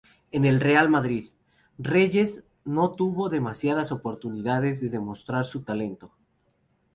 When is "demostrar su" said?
4.89-5.61